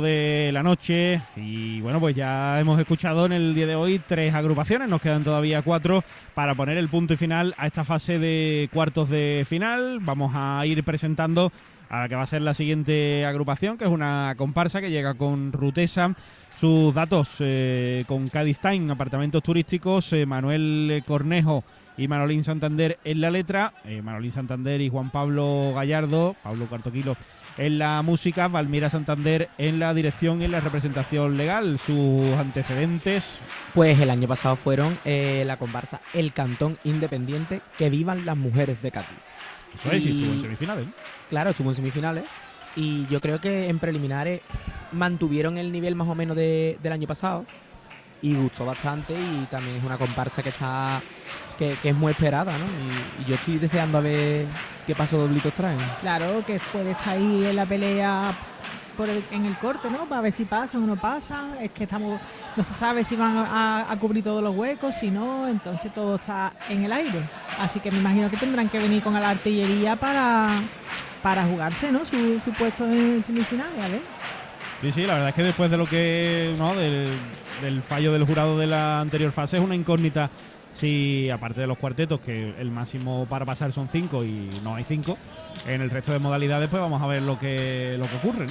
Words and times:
de 0.00 0.50
la 0.52 0.62
noche. 0.62 1.20
Y 1.36 1.80
bueno 1.80 2.00
pues 2.00 2.14
ya 2.14 2.60
hemos 2.60 2.78
escuchado 2.78 3.26
en 3.26 3.32
el 3.32 3.54
día 3.54 3.66
de 3.66 3.74
hoy 3.74 4.00
tres 4.06 4.34
agrupaciones. 4.34 4.88
Nos 4.88 5.00
quedan 5.00 5.24
todavía 5.24 5.62
cuatro 5.62 6.04
para 6.34 6.54
poner 6.54 6.76
el 6.76 6.88
punto 6.88 7.14
y 7.14 7.16
final 7.16 7.54
a 7.56 7.66
esta 7.66 7.84
fase 7.84 8.18
de 8.18 8.68
cuartos 8.72 9.08
de 9.08 9.44
final. 9.48 9.98
Vamos 10.00 10.32
a 10.34 10.64
ir 10.66 10.82
presentando 10.84 11.52
a 11.88 12.00
la 12.00 12.08
que 12.08 12.16
va 12.16 12.22
a 12.22 12.26
ser 12.26 12.42
la 12.42 12.54
siguiente 12.54 13.24
agrupación 13.24 13.78
que 13.78 13.84
es 13.84 13.90
una 13.90 14.34
comparsa 14.36 14.80
que 14.80 14.90
llega 14.90 15.14
con 15.14 15.52
Rutesa. 15.52 16.14
Sus 16.58 16.94
datos 16.94 17.36
eh, 17.40 18.04
con 18.06 18.28
Cádiz 18.30 18.58
Time 18.58 18.90
apartamentos 18.90 19.42
turísticos 19.42 20.10
eh, 20.14 20.24
Manuel 20.24 21.02
Cornejo 21.06 21.64
y 21.98 22.08
Manolín 22.08 22.44
Santander 22.44 22.98
en 23.04 23.20
la 23.20 23.30
letra 23.30 23.74
eh, 23.84 24.00
Manolín 24.00 24.32
Santander 24.32 24.80
y 24.80 24.88
Juan 24.88 25.10
Pablo 25.10 25.72
Gallardo 25.74 26.34
Pablo 26.42 26.66
Cartoquilo 26.66 27.16
en 27.58 27.78
la 27.78 28.02
música, 28.02 28.48
Valmira 28.48 28.90
Santander 28.90 29.48
en 29.58 29.78
la 29.78 29.94
dirección 29.94 30.42
y 30.42 30.44
en 30.44 30.52
la 30.52 30.60
representación 30.60 31.36
legal. 31.36 31.78
Sus 31.78 32.22
antecedentes. 32.32 33.40
Pues 33.74 33.98
el 34.00 34.10
año 34.10 34.28
pasado 34.28 34.56
fueron 34.56 34.98
eh, 35.04 35.44
la 35.46 35.56
comparsa 35.56 36.00
El 36.12 36.32
Cantón 36.32 36.78
Independiente, 36.84 37.62
que 37.78 37.90
vivan 37.90 38.26
las 38.26 38.36
mujeres 38.36 38.82
de 38.82 38.90
Cádiz. 38.90 39.08
Eso 39.74 39.92
es, 39.92 40.04
y 40.04 40.10
estuvo 40.10 40.34
en 40.34 40.40
semifinales. 40.42 40.86
Claro, 41.28 41.50
estuvo 41.50 41.68
en 41.70 41.74
semifinales. 41.74 42.24
Y 42.76 43.06
yo 43.06 43.20
creo 43.20 43.40
que 43.40 43.68
en 43.68 43.78
preliminares 43.78 44.42
mantuvieron 44.92 45.56
el 45.58 45.72
nivel 45.72 45.94
más 45.94 46.08
o 46.08 46.14
menos 46.14 46.36
del 46.36 46.92
año 46.92 47.06
pasado 47.06 47.46
y 48.22 48.34
gustó 48.34 48.64
bastante 48.64 49.14
y 49.14 49.46
también 49.50 49.76
es 49.76 49.84
una 49.84 49.98
comparsa 49.98 50.42
que 50.42 50.50
está 50.50 51.02
que, 51.56 51.76
es 51.82 51.94
muy 51.94 52.12
esperada, 52.12 52.52
¿no? 52.58 52.64
Y, 52.64 53.28
yo 53.28 53.34
estoy 53.34 53.58
deseando 53.58 53.98
a 53.98 54.00
ver 54.00 54.46
qué 54.86 54.94
paso 54.94 55.18
doblitos 55.18 55.52
traen. 55.54 55.78
Claro, 56.00 56.44
que 56.46 56.60
puede 56.72 56.92
estar 56.92 57.16
ahí 57.16 57.44
en 57.46 57.56
la 57.56 57.66
pelea 57.66 58.34
por 58.96 59.08
en 59.08 59.44
el 59.44 59.56
corte, 59.58 59.90
¿no? 59.90 60.06
Para 60.06 60.22
ver 60.22 60.32
si 60.32 60.44
pasan 60.44 60.82
o 60.84 60.86
no 60.86 60.96
pasan. 60.96 61.54
Es 61.60 61.70
que 61.70 61.84
estamos, 61.84 62.20
no 62.56 62.64
se 62.64 62.72
sabe 62.72 63.04
si 63.04 63.16
van 63.16 63.36
a, 63.36 63.96
cubrir 64.00 64.24
todos 64.24 64.42
los 64.42 64.54
huecos, 64.54 64.94
si 64.94 65.10
no, 65.10 65.48
entonces 65.48 65.92
todo 65.92 66.16
está 66.16 66.52
en 66.68 66.84
el 66.84 66.92
aire. 66.92 67.20
Así 67.58 67.80
que 67.80 67.90
me 67.90 67.98
imagino 67.98 68.30
que 68.30 68.36
tendrán 68.36 68.68
que 68.68 68.78
venir 68.78 69.02
con 69.02 69.14
la 69.14 69.30
artillería 69.30 69.96
para, 69.96 70.62
para 71.22 71.44
jugarse, 71.44 71.92
¿no? 71.92 72.06
Su, 72.06 72.40
su 72.40 72.52
puesto 72.52 72.84
en 72.86 73.22
semifinales, 73.22 73.84
a 73.84 73.88
ver. 73.88 74.02
Sí, 74.82 74.92
sí, 74.92 75.06
la 75.06 75.14
verdad 75.14 75.30
es 75.30 75.34
que 75.34 75.42
después 75.42 75.70
de 75.70 75.76
lo 75.78 75.86
que, 75.86 76.54
¿no? 76.58 76.74
Del, 76.74 77.10
del 77.62 77.82
fallo 77.82 78.12
del 78.12 78.24
jurado 78.24 78.58
de 78.58 78.66
la 78.66 79.00
anterior 79.00 79.32
fase 79.32 79.56
es 79.56 79.62
una 79.62 79.74
incógnita 79.74 80.30
si 80.76 81.30
aparte 81.30 81.62
de 81.62 81.66
los 81.66 81.78
cuartetos, 81.78 82.20
que 82.20 82.54
el 82.58 82.70
máximo 82.70 83.26
para 83.28 83.46
pasar 83.46 83.72
son 83.72 83.88
cinco 83.88 84.24
y 84.24 84.60
no 84.62 84.74
hay 84.74 84.84
cinco, 84.84 85.16
en 85.66 85.80
el 85.80 85.90
resto 85.90 86.12
de 86.12 86.18
modalidades 86.18 86.68
pues 86.68 86.80
vamos 86.82 87.00
a 87.00 87.06
ver 87.06 87.22
lo 87.22 87.38
que, 87.38 87.96
lo 87.98 88.06
que 88.06 88.16
ocurre. 88.16 88.46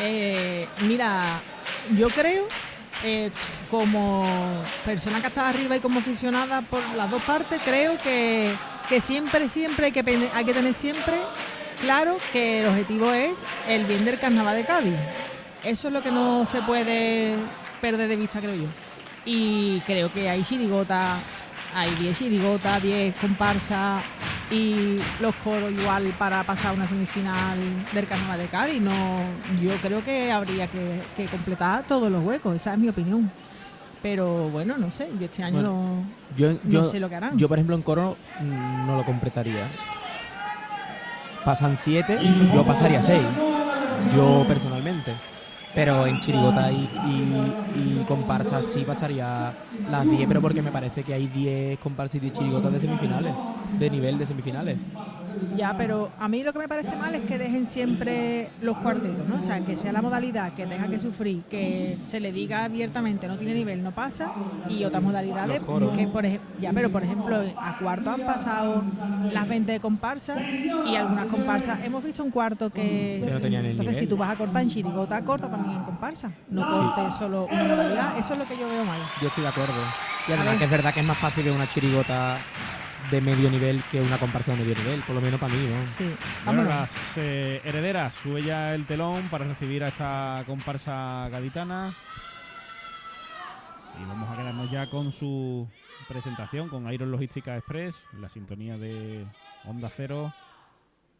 Eh, 0.00 0.66
mira, 0.80 1.40
yo 1.96 2.08
creo, 2.08 2.44
eh, 3.04 3.30
como 3.70 4.24
persona 4.84 5.20
que 5.20 5.28
está 5.28 5.48
arriba 5.48 5.76
y 5.76 5.80
como 5.80 6.00
aficionada 6.00 6.62
por 6.62 6.82
las 6.96 7.08
dos 7.10 7.22
partes, 7.22 7.60
creo 7.64 7.96
que, 7.98 8.52
que 8.88 9.00
siempre, 9.00 9.48
siempre 9.48 9.86
hay 9.86 9.92
que, 9.92 10.30
hay 10.34 10.44
que 10.44 10.52
tener 10.52 10.74
siempre 10.74 11.14
claro 11.80 12.18
que 12.32 12.60
el 12.60 12.66
objetivo 12.66 13.12
es 13.12 13.34
el 13.68 13.84
bien 13.84 14.04
del 14.04 14.18
carnaval 14.18 14.56
de 14.56 14.64
Cádiz. 14.64 14.94
Eso 15.62 15.88
es 15.88 15.94
lo 15.94 16.02
que 16.02 16.10
no 16.10 16.44
se 16.44 16.60
puede 16.62 17.36
perder 17.80 18.08
de 18.08 18.16
vista, 18.16 18.40
creo 18.40 18.54
yo. 18.56 18.66
Y 19.24 19.80
creo 19.80 20.12
que 20.12 20.28
hay 20.28 20.42
chirigota, 20.42 21.20
hay 21.74 21.94
10 21.94 22.18
chirigotas, 22.18 22.82
10 22.82 23.14
comparsas 23.16 24.02
y 24.50 24.98
los 25.20 25.34
coros 25.36 25.72
igual 25.72 26.12
para 26.18 26.42
pasar 26.44 26.74
una 26.74 26.86
semifinal 26.86 27.58
del 27.92 28.06
Carnaval 28.06 28.38
de 28.38 28.46
Cádiz. 28.46 28.80
No, 28.80 29.22
yo 29.62 29.74
creo 29.80 30.04
que 30.04 30.30
habría 30.30 30.66
que, 30.68 31.26
completar 31.30 31.84
todos 31.86 32.10
los 32.10 32.22
huecos, 32.22 32.56
esa 32.56 32.74
es 32.74 32.78
mi 32.78 32.88
opinión. 32.88 33.30
Pero 34.02 34.50
bueno, 34.50 34.76
no 34.76 34.90
sé, 34.90 35.08
yo 35.18 35.26
este 35.26 35.44
año 35.44 35.62
no, 35.62 36.04
yo, 36.36 36.84
sé 36.86 36.98
lo 36.98 37.08
que 37.08 37.14
harán. 37.14 37.38
Yo, 37.38 37.48
por 37.48 37.58
ejemplo, 37.58 37.76
en 37.76 37.82
coro 37.82 38.16
mm, 38.40 38.86
no 38.86 38.96
lo 38.96 39.04
completaría. 39.04 39.68
Pasan 41.44 41.76
7, 41.76 42.18
yo 42.52 42.66
pasaría 42.66 43.00
6. 43.02 43.22
Yo 44.16 44.44
personalmente. 44.46 45.14
Pero 45.74 46.06
en 46.06 46.20
chirigota 46.20 46.70
y, 46.70 46.84
y, 47.74 48.04
comparsas 48.06 48.66
sí 48.66 48.84
pasaría 48.84 49.56
las 49.86 50.08
10, 50.08 50.28
pero 50.28 50.40
porque 50.42 50.62
me 50.62 50.70
parece 50.72 51.02
que 51.04 51.14
hay 51.14 51.28
10 51.28 51.78
comparsas 51.78 52.16
y 52.16 52.20
10 52.20 52.32
chirigotas 52.34 52.72
de 52.72 52.80
semifinales, 52.80 53.40
de 53.70 53.90
nivel 53.90 54.18
de 54.18 54.26
semifinales. 54.26 54.78
Ya, 55.56 55.76
pero 55.76 56.10
a 56.18 56.28
mí 56.28 56.42
lo 56.42 56.52
que 56.52 56.58
me 56.58 56.68
parece 56.68 56.96
mal 56.96 57.14
es 57.14 57.22
que 57.22 57.38
dejen 57.38 57.66
siempre 57.66 58.48
los 58.60 58.76
cuartetos, 58.78 59.26
¿no? 59.28 59.38
O 59.38 59.42
sea, 59.42 59.60
que 59.60 59.76
sea 59.76 59.92
la 59.92 60.02
modalidad 60.02 60.54
que 60.54 60.66
tenga 60.66 60.88
que 60.88 60.98
sufrir, 60.98 61.42
que 61.50 61.98
se 62.04 62.20
le 62.20 62.32
diga 62.32 62.64
abiertamente 62.64 63.28
no 63.28 63.36
tiene 63.36 63.54
nivel, 63.54 63.82
no 63.82 63.92
pasa, 63.92 64.32
y 64.68 64.84
otras 64.84 65.02
modalidades 65.02 65.60
que 65.60 66.06
por 66.06 66.22
ya, 66.60 66.72
pero 66.72 66.90
por 66.90 67.02
ejemplo, 67.02 67.42
a 67.56 67.78
cuarto 67.78 68.10
han 68.10 68.20
pasado 68.22 68.82
las 69.32 69.48
20 69.48 69.80
comparsas 69.80 70.40
y 70.86 70.96
algunas 70.96 71.26
comparsas. 71.26 71.84
Hemos 71.84 72.04
visto 72.04 72.22
un 72.22 72.30
cuarto 72.30 72.70
que, 72.70 73.26
no 73.30 73.40
tenían 73.40 73.64
el 73.64 73.72
entonces 73.72 73.98
si 73.98 74.06
tú 74.06 74.16
vas 74.16 74.30
a 74.30 74.36
cortar 74.36 74.62
en 74.62 74.70
chirigota, 74.70 75.22
corta 75.24 75.50
también 75.50 75.76
en 75.76 75.84
comparsa, 75.84 76.32
no 76.50 76.66
cortes 76.66 77.14
solo 77.14 77.48
una 77.50 77.64
modalidad. 77.64 78.18
Eso 78.18 78.32
es 78.34 78.38
lo 78.38 78.46
que 78.46 78.56
yo 78.56 78.68
veo 78.68 78.84
mal. 78.84 79.00
Yo 79.20 79.28
estoy 79.28 79.42
de 79.42 79.48
acuerdo. 79.48 79.74
Y 80.28 80.32
además 80.32 80.56
que 80.56 80.64
es 80.64 80.70
verdad 80.70 80.94
que 80.94 81.00
es 81.00 81.06
más 81.06 81.18
fácil 81.18 81.50
una 81.50 81.68
chirigota 81.68 82.38
de 83.10 83.20
medio 83.20 83.50
nivel 83.50 83.82
que 83.90 84.00
una 84.00 84.18
comparsa 84.18 84.52
de 84.52 84.58
medio 84.58 84.74
nivel, 84.76 85.00
por 85.02 85.14
lo 85.14 85.20
menos 85.20 85.40
para 85.40 85.52
mí, 85.52 85.66
¿no? 85.66 85.90
Sí. 85.98 86.14
Bueno, 86.44 86.64
las 86.64 87.16
eh, 87.16 87.60
herederas 87.64 88.14
sube 88.14 88.42
ya 88.42 88.74
el 88.74 88.86
telón 88.86 89.28
para 89.28 89.46
recibir 89.46 89.84
a 89.84 89.88
esta 89.88 90.44
comparsa 90.46 91.28
gaditana. 91.30 91.94
Y 94.00 94.04
vamos 94.06 94.30
a 94.30 94.36
quedarnos 94.36 94.70
ya 94.70 94.88
con 94.88 95.12
su 95.12 95.68
presentación 96.08 96.68
con 96.68 96.90
Iron 96.92 97.10
Logística 97.10 97.56
Express, 97.56 98.04
la 98.18 98.28
sintonía 98.28 98.78
de 98.78 99.26
Onda 99.64 99.90
Cero, 99.94 100.32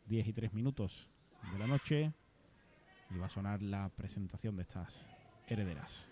10 0.07 0.29
y 0.29 0.33
3 0.33 0.53
minutos 0.55 1.09
de 1.53 1.59
la 1.59 1.67
noche. 1.67 2.13
Y 3.11 3.19
va 3.19 3.27
a 3.27 3.31
sonar 3.31 3.61
la 3.61 3.91
presentación 3.91 4.57
de 4.57 4.63
estas 4.63 5.07
herederas. 5.47 6.09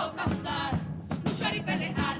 louca 0.00 0.24
andar, 0.24 0.72
luchar 1.24 1.56
y 1.56 1.60
pelear. 1.60 2.19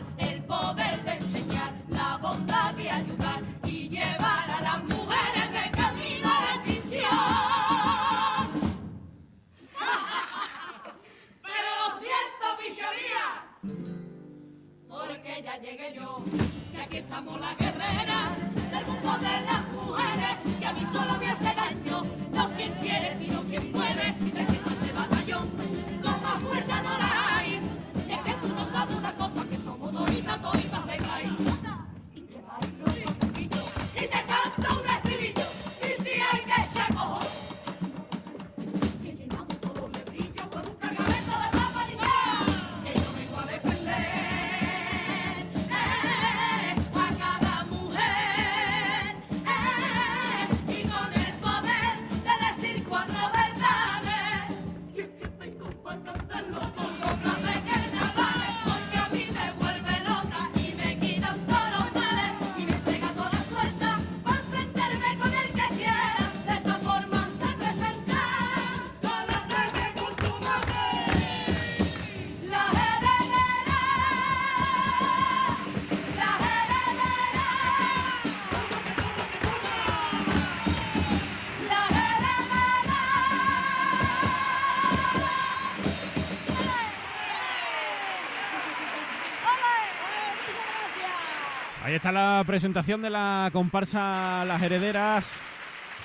Está 92.01 92.13
la 92.13 92.43
presentación 92.47 93.03
de 93.03 93.11
la 93.11 93.51
comparsa 93.53 94.43
Las 94.47 94.63
Herederas. 94.63 95.31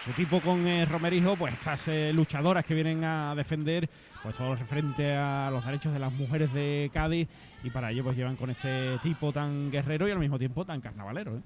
Su 0.04 0.12
tipo 0.12 0.42
con 0.42 0.68
eh, 0.68 0.84
Romerijo, 0.84 1.38
pues 1.38 1.54
estas 1.54 1.88
eh, 1.88 2.12
luchadoras 2.14 2.66
que 2.66 2.74
vienen 2.74 3.02
a 3.06 3.34
defender 3.34 3.90
pues 4.22 4.36
todo 4.36 4.58
frente 4.58 5.16
a 5.16 5.50
los 5.50 5.66
derechos 5.66 5.94
de 5.94 6.00
las 6.00 6.12
mujeres 6.12 6.54
de 6.54 6.92
Cádiz 6.94 7.30
y 7.64 7.70
para 7.70 7.92
ello 7.92 8.04
pues 8.04 8.18
llevan 8.18 8.36
con 8.36 8.50
este 8.50 8.98
tipo 9.04 9.32
tan 9.32 9.72
guerrero 9.72 10.06
y 10.10 10.12
al 10.12 10.20
mismo 10.20 10.38
tiempo 10.38 10.66
tan 10.66 10.82
carnavalero. 10.82 11.38
¿eh? 11.38 11.42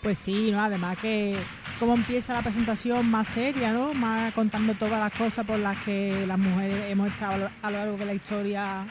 Pues 0.00 0.18
sí, 0.18 0.52
¿no? 0.52 0.60
Además 0.60 0.96
que 0.98 1.36
como 1.80 1.94
empieza 1.94 2.34
la 2.34 2.42
presentación 2.42 3.10
más 3.10 3.26
seria, 3.26 3.72
¿no? 3.72 3.94
Más 3.94 4.32
contando 4.32 4.74
todas 4.74 5.00
las 5.00 5.12
cosas 5.12 5.44
por 5.44 5.58
las 5.58 5.76
que 5.78 6.24
las 6.24 6.38
mujeres 6.38 6.84
hemos 6.88 7.08
estado 7.08 7.50
a 7.62 7.70
lo 7.72 7.78
largo 7.78 7.96
de 7.96 8.04
la 8.04 8.14
historia 8.14 8.86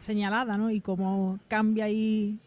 señalada, 0.00 0.56
¿no? 0.56 0.70
Y 0.70 0.80
cómo 0.80 1.38
cambia 1.46 1.84
ahí 1.84 2.40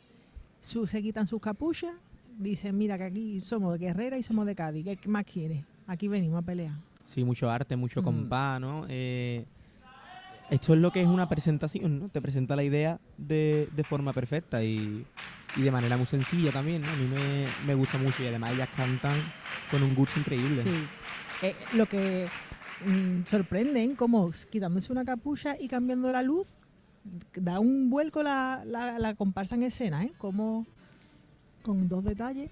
se 0.70 1.02
quitan 1.02 1.28
sus 1.28 1.42
capuchas, 1.42 1.92
dicen, 2.38 2.78
mira 2.78 2.98
que 2.98 3.04
aquí 3.06 3.40
somos 3.40 3.74
de 3.74 3.88
Guerrera 3.88 4.18
y 4.18 4.24
somos 4.24 4.46
de 4.46 4.56
Cádiz, 4.56 4.86
¿qué 5.00 5.10
más 5.10 5.26
quieres? 5.26 5.64
Aquí 5.88 6.08
venimos 6.08 6.40
a 6.40 6.46
pelear. 6.46 6.74
Sí, 7.06 7.24
mucho 7.24 7.50
arte, 7.50 7.76
mucho 7.76 8.02
mm. 8.02 8.04
compás, 8.04 8.62
¿no? 8.62 8.86
Eh, 8.88 9.46
esto 10.50 10.74
es 10.74 10.80
lo 10.80 10.92
que 10.92 11.02
es 11.02 11.08
una 11.08 11.28
presentación, 11.28 12.00
¿no? 12.00 12.10
Te 12.10 12.22
presenta 12.22 12.56
la 12.56 12.64
idea 12.64 13.00
de, 13.18 13.68
forma 13.88 14.14
perfecta 14.14 14.64
y, 14.64 15.06
de 15.56 15.72
manera 15.72 15.98
muy 15.98 16.06
sencilla 16.06 16.52
también, 16.52 16.82
¿no? 16.82 16.90
A 16.90 16.96
mí 16.96 17.10
me, 17.66 17.76
gusta 17.76 17.98
mucho 17.98 18.24
y 18.24 18.28
además 18.28 18.54
ellas 18.54 18.70
cantan 18.76 19.20
con 19.70 19.84
un 19.84 19.96
gusto 19.96 20.20
increíble. 20.20 20.62
Sí. 20.62 20.70
Eh, 21.42 21.56
lo 21.74 21.86
que 21.88 22.28
mm, 22.86 23.26
sorprende, 23.26 23.84
¿eh? 23.84 23.96
como 23.96 24.32
quitándose 24.52 24.92
una 24.92 25.06
capucha 25.06 25.56
y 25.60 25.68
cambiando 25.68 26.12
la 26.12 26.22
luz, 26.22 26.48
da 27.36 27.60
un 27.60 27.90
vuelco 27.90 28.24
la, 28.24 28.64
la, 28.66 29.00
la 29.00 29.16
comparsa 29.16 29.56
en 29.56 29.64
escena, 29.64 30.04
¿eh? 30.04 30.14
Como 30.18 30.66
con 31.64 31.88
dos 31.88 32.04
detalles. 32.04 32.52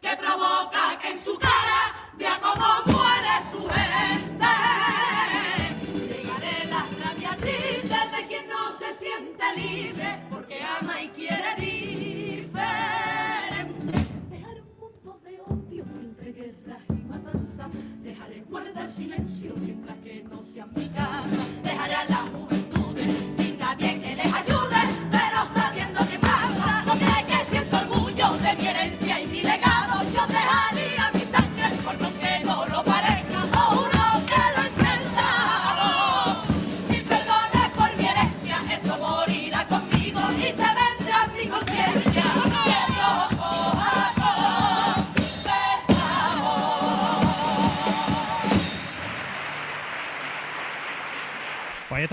que 0.00 0.16
no 0.16 0.38
lo 0.38 0.66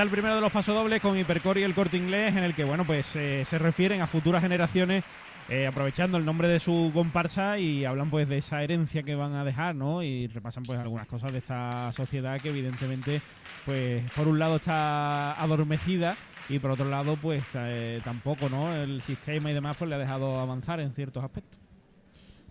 el 0.03 0.09
primero 0.09 0.35
de 0.35 0.41
los 0.41 0.51
pasodobles 0.51 1.01
con 1.01 1.17
Hipercore 1.17 1.61
y 1.61 1.63
el 1.63 1.73
corte 1.73 1.95
inglés, 1.95 2.35
en 2.35 2.43
el 2.43 2.53
que 2.53 2.65
bueno, 2.65 2.85
pues 2.85 3.15
eh, 3.15 3.43
se 3.45 3.57
refieren 3.57 4.01
a 4.01 4.07
futuras 4.07 4.43
generaciones 4.43 5.03
eh, 5.49 5.65
aprovechando 5.65 6.17
el 6.17 6.25
nombre 6.25 6.49
de 6.49 6.59
su 6.59 6.91
comparsa 6.93 7.57
y 7.57 7.85
hablan 7.85 8.09
pues 8.09 8.27
de 8.27 8.37
esa 8.37 8.61
herencia 8.63 9.03
que 9.03 9.15
van 9.15 9.33
a 9.35 9.45
dejar, 9.45 9.75
¿no? 9.75 10.03
Y 10.03 10.27
repasan 10.27 10.63
pues 10.63 10.77
algunas 10.77 11.07
cosas 11.07 11.31
de 11.31 11.37
esta 11.37 11.91
sociedad 11.93 12.39
que 12.41 12.49
evidentemente 12.49 13.21
pues 13.65 14.03
por 14.11 14.27
un 14.27 14.39
lado 14.39 14.57
está 14.57 15.41
adormecida 15.41 16.17
y 16.49 16.59
por 16.59 16.71
otro 16.71 16.89
lado 16.89 17.15
pues 17.15 17.43
eh, 17.53 18.01
tampoco, 18.03 18.49
¿no? 18.49 18.75
El 18.75 19.01
sistema 19.01 19.51
y 19.51 19.53
demás 19.53 19.77
pues 19.77 19.89
le 19.89 19.95
ha 19.95 19.99
dejado 19.99 20.37
avanzar 20.39 20.81
en 20.81 20.93
ciertos 20.93 21.23
aspectos. 21.23 21.59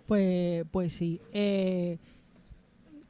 Pues, 0.06 0.64
pues 0.70 0.94
sí. 0.94 1.20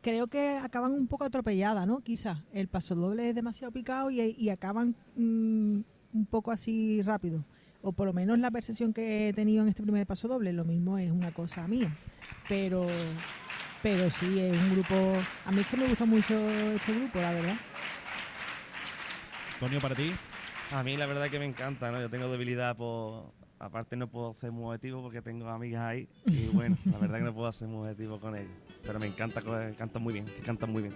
Creo 0.02 0.26
que 0.26 0.58
acaban 0.58 0.92
un 0.92 1.06
poco 1.06 1.24
atropelladas, 1.24 1.86
¿no? 1.86 2.00
Quizás 2.00 2.38
el 2.52 2.68
paso 2.68 2.94
doble 2.94 3.30
es 3.30 3.34
demasiado 3.34 3.72
picado 3.72 4.10
y, 4.10 4.50
acaban 4.50 4.94
mm, 5.16 5.80
un 6.12 6.26
poco 6.28 6.50
así 6.50 7.00
rápido 7.02 7.44
o 7.82 7.92
por 7.92 8.06
lo 8.06 8.12
menos 8.12 8.38
la 8.38 8.50
percepción 8.50 8.92
que 8.92 9.28
he 9.28 9.32
tenido 9.32 9.62
en 9.62 9.68
este 9.68 9.82
primer 9.82 10.06
paso 10.06 10.28
doble, 10.28 10.52
lo 10.52 10.64
mismo 10.64 10.98
es 10.98 11.10
una 11.10 11.32
cosa 11.32 11.66
mía. 11.66 11.94
Pero, 12.48 12.86
pero 13.82 14.08
sí, 14.10 14.38
es 14.38 14.56
un 14.56 14.72
grupo. 14.74 14.94
A 15.44 15.50
mí 15.50 15.60
es 15.60 15.66
que 15.66 15.76
me 15.76 15.88
gusta 15.88 16.04
mucho 16.04 16.34
este 16.48 16.94
grupo, 16.94 17.20
la 17.20 17.32
verdad. 17.32 17.56
Antonio, 19.54 19.80
para 19.80 19.94
ti. 19.94 20.12
A 20.70 20.82
mí 20.82 20.96
la 20.96 21.06
verdad 21.06 21.28
que 21.28 21.38
me 21.38 21.44
encanta, 21.44 21.90
¿no? 21.90 22.00
Yo 22.00 22.08
tengo 22.08 22.30
debilidad 22.30 22.76
por... 22.76 23.32
Aparte 23.62 23.94
no 23.94 24.08
puedo 24.08 24.34
ser 24.34 24.50
muy 24.50 24.64
objetivo 24.64 25.02
porque 25.02 25.22
tengo 25.22 25.48
amigas 25.48 25.82
ahí 25.82 26.08
y 26.26 26.48
bueno, 26.48 26.76
la 26.84 26.98
verdad 26.98 27.18
que 27.18 27.24
no 27.24 27.32
puedo 27.32 27.52
ser 27.52 27.68
muy 27.68 27.82
objetivo 27.82 28.18
con 28.18 28.34
ellos. 28.36 28.50
Pero 28.84 28.98
me 28.98 29.06
encanta, 29.06 29.40
cantan 29.78 30.02
muy 30.02 30.14
bien, 30.14 30.26
cantan 30.44 30.72
muy 30.72 30.82
bien. 30.82 30.94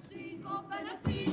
Cinco 0.00 0.64
beneficios. 0.68 1.29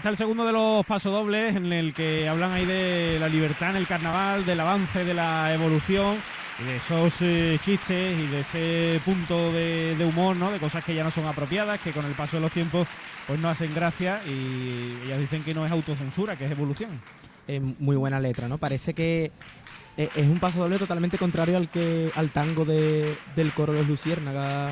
Está 0.00 0.08
el 0.08 0.16
segundo 0.16 0.46
de 0.46 0.52
los 0.52 0.86
pasodobles 0.86 1.54
en 1.56 1.74
el 1.74 1.92
que 1.92 2.26
hablan 2.26 2.52
ahí 2.52 2.64
de 2.64 3.18
la 3.20 3.28
libertad 3.28 3.68
en 3.68 3.76
el 3.76 3.86
carnaval, 3.86 4.46
del 4.46 4.58
avance, 4.58 5.04
de 5.04 5.12
la 5.12 5.52
evolución 5.52 6.16
y 6.58 6.64
de 6.64 6.76
esos 6.78 7.12
eh, 7.20 7.58
chistes 7.62 8.18
y 8.18 8.26
de 8.28 8.40
ese 8.40 9.00
punto 9.04 9.52
de, 9.52 9.94
humor, 10.08 10.36
¿no? 10.36 10.50
De 10.50 10.58
cosas 10.58 10.82
que 10.86 10.94
ya 10.94 11.04
no 11.04 11.10
son 11.10 11.26
apropiadas, 11.26 11.80
que 11.80 11.90
con 11.90 12.06
el 12.06 12.12
paso 12.12 12.38
de 12.38 12.40
los 12.40 12.50
tiempos 12.50 12.88
pues 13.26 13.38
no 13.38 13.50
hacen 13.50 13.74
gracia 13.74 14.22
y 14.26 15.04
ellas 15.04 15.18
dicen 15.18 15.44
que 15.44 15.52
no 15.52 15.66
es 15.66 15.70
autocensura, 15.70 16.34
que 16.34 16.46
es 16.46 16.50
evolución. 16.50 16.98
Es 17.46 17.60
muy 17.60 17.96
buena 17.96 18.18
letra, 18.18 18.48
¿no? 18.48 18.56
Parece 18.56 18.94
que 18.94 19.30
e, 19.98 20.08
es 20.16 20.26
un 20.26 20.38
pasodoble 20.38 20.78
totalmente 20.78 21.18
contrario 21.18 21.58
al 21.58 21.68
que 21.68 22.10
al 22.16 22.30
tango 22.30 22.64
de, 22.64 23.18
del 23.36 23.52
coro 23.52 23.74
de 23.74 23.80
los 23.80 23.88
Luciérnaga 23.88 24.70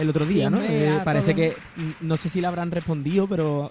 el 0.00 0.08
otro 0.08 0.26
día, 0.26 0.50
¿no? 0.50 0.60
Eh, 0.60 1.00
parece 1.04 1.36
que 1.36 1.56
no 2.00 2.16
sé 2.16 2.28
si 2.28 2.40
le 2.40 2.48
habrán 2.48 2.72
respondido, 2.72 3.28
pero 3.28 3.70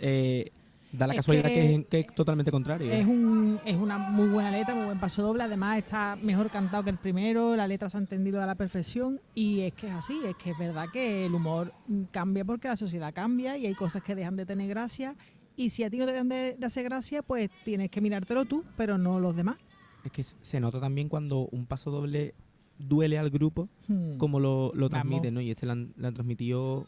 eh, 0.00 0.50
da 0.92 1.06
la 1.06 1.14
casualidad 1.14 1.48
que, 1.48 1.86
es, 1.90 2.14
totalmente 2.14 2.50
contrario. 2.50 2.90
Es, 2.90 3.06
un, 3.06 3.60
es 3.64 3.76
una 3.76 3.98
muy 3.98 4.28
buena 4.28 4.50
letra, 4.50 4.74
muy 4.74 4.86
buen 4.86 4.98
paso 4.98 5.22
doble. 5.22 5.42
Además, 5.44 5.78
está 5.78 6.16
mejor 6.20 6.50
cantado 6.50 6.82
que 6.82 6.90
el 6.90 6.98
primero. 6.98 7.54
La 7.54 7.68
letra 7.68 7.90
se 7.90 7.96
ha 7.96 8.00
entendido 8.00 8.42
a 8.42 8.46
la 8.46 8.54
perfección. 8.54 9.20
Y 9.34 9.60
es 9.60 9.74
que 9.74 9.88
es 9.88 9.92
así, 9.92 10.20
es 10.24 10.36
que 10.36 10.50
es 10.50 10.58
verdad 10.58 10.86
que 10.92 11.26
el 11.26 11.34
humor 11.34 11.72
cambia 12.10 12.44
porque 12.44 12.68
la 12.68 12.76
sociedad 12.76 13.12
cambia 13.14 13.56
y 13.56 13.66
hay 13.66 13.74
cosas 13.74 14.02
que 14.02 14.14
dejan 14.14 14.36
de 14.36 14.46
tener 14.46 14.68
gracia. 14.68 15.16
Y 15.56 15.70
si 15.70 15.84
a 15.84 15.90
ti 15.90 15.98
no 15.98 16.06
te 16.06 16.12
dejan 16.12 16.28
de, 16.28 16.56
hacer 16.62 16.84
gracia, 16.84 17.22
pues 17.22 17.50
tienes 17.64 17.90
que 17.90 18.00
mirártelo 18.00 18.46
tú, 18.46 18.64
pero 18.76 18.98
no 18.98 19.20
los 19.20 19.36
demás. 19.36 19.58
Es 20.04 20.12
que 20.12 20.22
se 20.22 20.60
nota 20.60 20.80
también 20.80 21.08
cuando 21.08 21.48
un 21.52 21.66
paso 21.66 21.90
doble 21.90 22.34
duele 22.78 23.18
al 23.18 23.28
grupo, 23.28 23.68
hmm. 23.86 24.16
como 24.16 24.40
lo, 24.40 24.72
lo 24.74 24.88
transmite, 24.88 25.30
¿no? 25.30 25.42
Y 25.42 25.50
este 25.50 25.66
lo 25.66 25.72
han 25.72 25.92
transmitido 26.14 26.86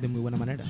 de 0.00 0.08
muy 0.08 0.20
buena 0.20 0.36
manera. 0.36 0.64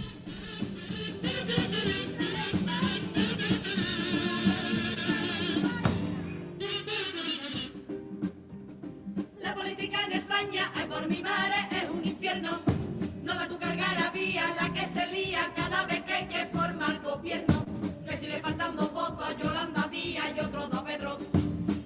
Cada 15.55 15.85
vez 15.87 16.03
que 16.03 16.13
hay 16.13 16.27
que 16.27 16.47
formar 16.47 17.01
gobierno. 17.03 17.65
Que 18.09 18.17
si 18.17 18.27
le 18.27 18.39
faltan 18.41 18.77
dos 18.77 18.93
votos 18.93 19.27
a 19.27 19.33
Yolanda 19.37 19.89
Díaz 19.91 20.33
y 20.37 20.41
otros 20.41 20.71
dos 20.71 20.81
a 20.81 20.85
Pedro. 20.85 21.17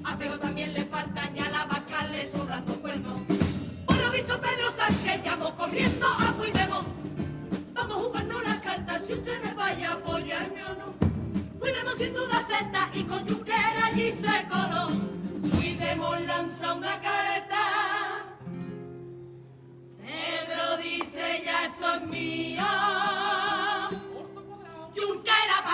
A 0.05 0.17
Feo 0.17 0.39
también 0.39 0.75
le 0.75 0.85
faltan 0.85 1.37
y 1.37 1.41
a 1.41 1.51
la 1.51 1.65
vaca 1.67 2.07
le 2.11 2.27
sobran 2.27 2.65
dos 2.67 2.77
cuernos. 2.79 3.19
Por 3.87 3.97
lo 3.97 4.11
visto 4.11 4.41
Pedro 4.41 4.71
Sánchez 4.77 5.25
llamó 5.25 5.55
corriendo 5.55 6.07
a 6.07 6.33
Cuidemos. 6.33 6.85
Vamos 7.75 7.97
a 7.97 8.01
jugarnos 8.01 8.43
las 8.45 8.59
cartas 8.59 9.03
si 9.07 9.13
ustedes 9.15 9.55
vayan 9.55 9.93
a 9.93 9.95
apoyarme 9.95 10.65
o 10.65 10.75
no. 10.75 11.59
Cuidemos 11.59 11.95
sin 11.97 12.13
duda 12.13 12.45
Pedro 21.21 21.33
dice 21.33 21.45
ya 21.45 21.67
esto 21.67 21.95
es 21.95 22.03
mío 22.09 22.65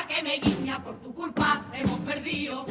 que 0.06 0.22
me 0.22 0.38
guiña, 0.38 0.82
por 0.82 0.94
tu 1.00 1.12
culpa 1.12 1.62
hemos 1.72 1.98
perdido. 2.00 2.64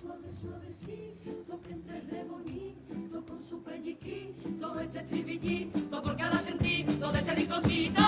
Suave, 0.00 0.28
suavecito, 0.30 1.60
que 1.66 1.72
entre 1.72 2.00
rebonito 2.02 3.24
con 3.26 3.42
su 3.42 3.62
pelliquito 3.62 4.78
este 4.80 5.00
estribillito 5.00 6.02
por 6.02 6.16
cada 6.16 6.38
sentido 6.38 7.12
de 7.12 7.18
este 7.18 7.34
rinconcito. 7.34 8.02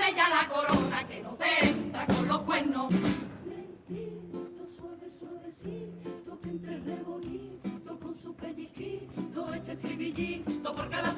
Dame 0.00 0.14
ya 0.14 0.28
la 0.28 0.48
corona 0.48 1.06
que 1.06 1.22
no 1.22 1.30
te 1.30 1.68
entra 1.68 2.06
con 2.06 2.28
los 2.28 2.38
cuernos. 2.40 2.90
Lentito, 3.46 4.66
suave, 4.66 5.08
suavecito, 5.08 6.40
que 6.40 6.48
entre 6.48 6.78
re 6.80 6.96
bonito 7.06 7.98
con 8.00 8.14
su 8.14 8.34
pellizquito, 8.34 9.52
este 9.52 9.72
estribillito 9.72 10.74
por 10.74 10.88
cada 10.88 11.12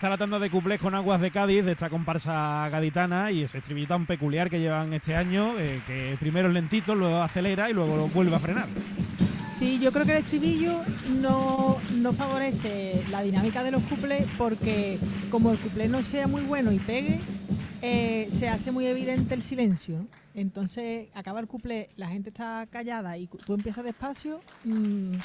Está 0.00 0.08
la 0.08 0.16
tanda 0.16 0.38
de 0.38 0.48
cuplés 0.48 0.80
con 0.80 0.94
aguas 0.94 1.20
de 1.20 1.30
Cádiz, 1.30 1.62
de 1.62 1.72
esta 1.72 1.90
comparsa 1.90 2.66
gaditana 2.70 3.30
y 3.32 3.42
ese 3.42 3.58
estribillo 3.58 3.88
tan 3.88 4.06
peculiar 4.06 4.48
que 4.48 4.58
llevan 4.58 4.94
este 4.94 5.14
año, 5.14 5.58
eh, 5.58 5.82
que 5.86 6.16
primero 6.18 6.48
es 6.48 6.54
lentito, 6.54 6.94
luego 6.94 7.20
acelera 7.20 7.68
y 7.68 7.74
luego 7.74 7.96
lo 7.96 8.08
vuelve 8.08 8.34
a 8.34 8.38
frenar. 8.38 8.66
Sí, 9.58 9.78
yo 9.78 9.92
creo 9.92 10.06
que 10.06 10.12
el 10.12 10.22
estribillo 10.22 10.80
no, 11.20 11.76
favorece 12.16 13.04
la 13.10 13.20
dinámica 13.20 13.62
de 13.62 13.72
los 13.72 13.82
cuplés 13.82 14.26
porque 14.38 14.98
como 15.30 15.52
el 15.52 15.58
cuplé 15.58 15.86
no 15.86 16.02
sea 16.02 16.26
muy 16.26 16.44
bueno 16.44 16.72
y 16.72 16.78
pegue, 16.78 17.20
eh, 17.82 18.30
se 18.32 18.48
hace 18.48 18.72
muy 18.72 18.86
evidente 18.86 19.34
el 19.34 19.42
silencio. 19.42 20.06
Entonces 20.34 21.08
acaba 21.12 21.40
el 21.40 21.46
cuplé, 21.46 21.90
la 21.96 22.08
gente 22.08 22.30
está 22.30 22.66
callada 22.70 23.18
y 23.18 23.26
tú 23.26 23.52
empiezas 23.52 23.84
despacio, 23.84 24.40
mm, 24.64 25.16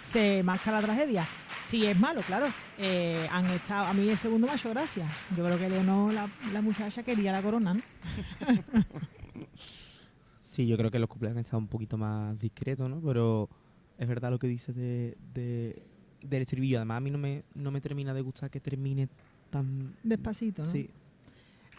se 0.00 0.42
marca 0.42 0.72
la 0.72 0.80
tragedia. 0.80 1.28
Sí, 1.72 1.86
es 1.86 1.98
malo, 1.98 2.20
claro. 2.20 2.48
Eh, 2.76 3.26
han 3.30 3.46
estado, 3.46 3.86
a 3.86 3.94
mí 3.94 4.06
el 4.06 4.18
segundo 4.18 4.46
me 4.46 4.52
ha 4.52 4.56
hecho 4.56 4.68
gracia. 4.68 5.08
Yo 5.34 5.42
creo 5.42 5.56
que 5.58 5.70
Leonor, 5.70 6.12
la, 6.12 6.28
la 6.52 6.60
muchacha, 6.60 7.02
quería 7.02 7.32
la 7.32 7.40
corona. 7.42 7.72
¿no? 7.72 7.80
Sí, 10.42 10.66
yo 10.66 10.76
creo 10.76 10.90
que 10.90 10.98
los 10.98 11.08
cumpleaños 11.08 11.36
han 11.38 11.44
estado 11.44 11.58
un 11.60 11.68
poquito 11.68 11.96
más 11.96 12.38
discretos, 12.38 12.90
¿no? 12.90 13.00
Pero 13.00 13.48
es 13.96 14.06
verdad 14.06 14.30
lo 14.30 14.38
que 14.38 14.46
dices 14.48 14.76
de, 14.76 15.16
de- 15.32 15.82
del 16.20 16.42
estribillo. 16.42 16.76
Además, 16.76 16.98
a 16.98 17.00
mí 17.00 17.10
no 17.10 17.16
me, 17.16 17.42
no 17.54 17.70
me 17.70 17.80
termina 17.80 18.12
de 18.12 18.20
gustar 18.20 18.50
que 18.50 18.60
termine 18.60 19.08
tan... 19.48 19.94
Despacito, 20.02 20.62
¿no? 20.62 20.70
Sí. 20.70 20.90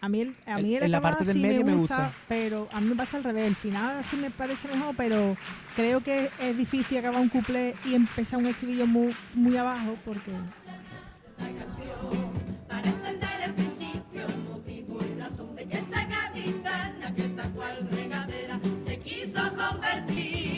A 0.03 0.09
mí 0.09 0.19
el, 0.19 0.35
a 0.45 0.57
mí 0.57 0.75
el 0.75 0.83
en 0.83 0.91
la 0.91 0.99
parte 0.99 1.23
del 1.23 1.37
sí 1.37 1.41
medio 1.41 1.63
me 1.63 1.71
me 1.71 1.77
gusta, 1.77 2.11
pero 2.27 2.67
a 2.73 2.81
mí 2.81 2.89
me 2.89 2.95
pasa 2.95 3.15
al 3.15 3.23
revés. 3.23 3.47
El 3.47 3.55
final 3.55 4.03
sí 4.03 4.17
me 4.17 4.29
parece 4.29 4.67
mejor, 4.67 4.93
pero 4.97 5.37
creo 5.77 6.03
que 6.03 6.29
es 6.41 6.57
difícil 6.57 6.97
acabar 6.97 7.21
un 7.21 7.29
couple 7.29 7.73
y 7.85 7.95
empezar 7.95 8.37
un 8.37 8.47
estribillo 8.47 8.85
muy, 8.85 9.15
muy 9.33 9.55
abajo 9.55 9.95
porque 10.03 10.31
el 10.31 10.41
esta 15.71 16.05
gaditana, 16.05 17.15
que 17.15 17.23
esta 17.23 17.43
cual 17.51 17.87
regadera, 17.89 18.59
se 18.85 18.99
quiso 18.99 19.39
convertir 19.55 20.52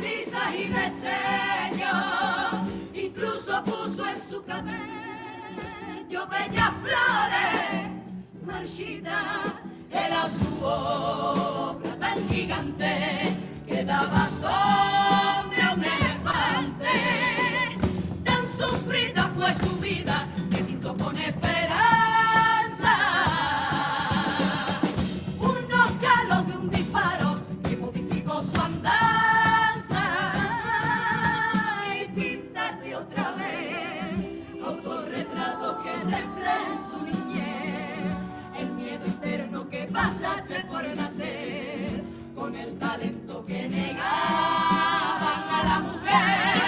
risas 0.00 0.54
y 0.54 0.68
destellos, 0.68 1.90
incluso 2.94 3.62
puso 3.64 4.06
en 4.06 4.20
su 4.22 4.44
cabello 4.44 6.26
bellas 6.28 6.72
flores, 6.82 7.90
marchita 8.44 9.22
era 9.90 10.28
su 10.28 10.64
obra 10.64 11.96
tan 11.98 12.28
gigante 12.28 13.36
que 13.66 13.84
daba 13.84 14.28
sombra 14.28 15.68
a 15.70 15.74
un 15.74 15.84
elefante, 15.84 16.88
tan 18.24 18.46
sufrida 18.46 19.30
fue 19.36 19.54
su 19.54 19.73
pasarse 39.94 40.56
por 40.68 40.84
nacer 40.96 42.02
con 42.34 42.54
el 42.56 42.76
talento 42.78 43.44
que 43.46 43.68
negaban 43.68 44.02
a 45.48 45.62
la 45.64 45.80
mujer. 45.80 46.63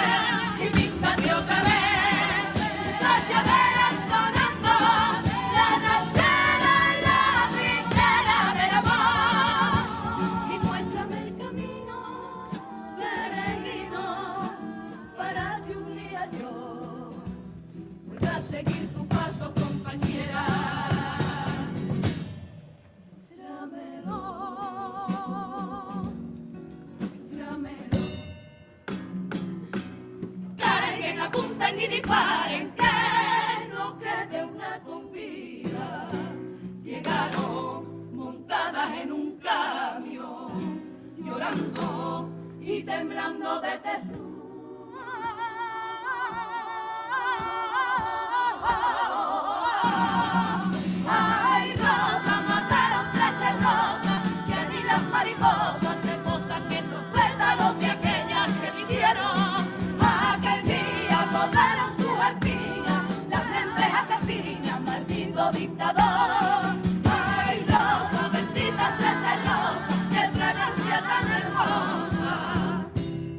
dictador. 65.52 66.76
Ay, 67.04 67.64
rosa, 67.66 68.28
bendita 68.32 68.96
trece 68.96 69.32
rosa, 69.44 69.94
qué 70.10 70.22
fragancia 70.36 71.02
tan 71.08 71.26
hermosa, 71.38 72.90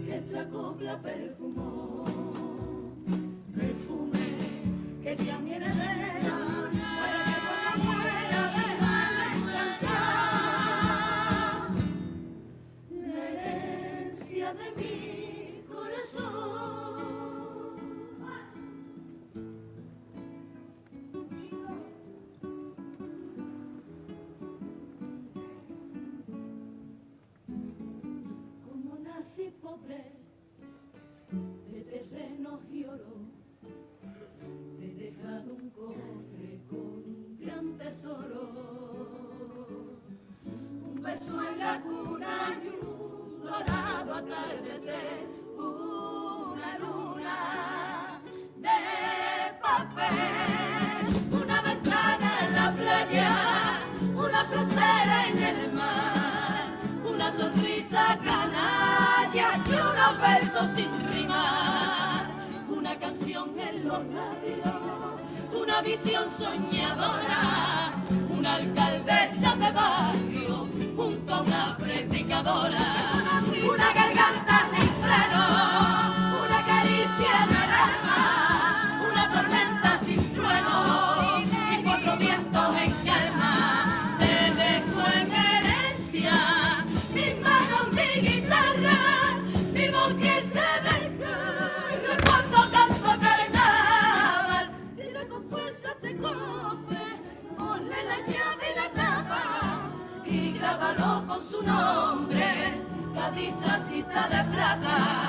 que 0.06 0.24
Jacob 0.32 0.82
la 0.82 0.98
perfumó, 1.00 2.06
perfume 3.56 4.38
que 5.04 5.15
ya 5.26 5.38
me 5.39 5.56
heredé. 5.56 6.16
Un 37.88 37.93
beso 41.02 41.41
en 41.41 41.58
la 41.58 41.80
cuna 41.82 42.60
y 42.62 42.67
un 42.84 43.41
dorado 43.41 44.13
atardecer, 44.13 45.26
una 45.58 46.78
luna 46.80 48.19
de 48.58 48.69
papel, 49.62 51.32
una 51.32 51.62
ventana 51.62 52.30
en 52.41 52.56
la 52.56 52.73
playa, 52.76 53.80
una 54.13 54.43
frontera 54.43 55.28
en 55.30 55.43
el 55.43 55.71
mar, 55.71 56.65
una 57.10 57.32
sonrisa 57.32 58.19
canalla 58.21 59.63
y 59.65 59.69
unos 59.69 60.21
versos 60.21 60.71
sin 60.76 60.91
rimar, 61.08 62.32
una 62.67 63.00
canción 63.00 63.58
en 63.58 63.88
los 63.88 64.04
labios 64.13 64.87
una 65.67 65.82
visión 65.82 66.30
soñadora, 66.32 67.91
una 68.30 68.53
alcaldesa 68.53 69.53
de 69.58 69.71
barrio 69.73 70.65
junto 70.95 71.34
a 71.34 71.41
una 71.41 71.77
predicadora. 71.77 73.16
artistas 103.38 103.82
cita 103.88 104.28
de 104.30 104.43
plata. 104.52 105.26